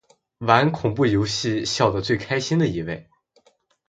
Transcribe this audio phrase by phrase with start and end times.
[0.39, 3.07] 玩恐怖游戏笑得最开心的一位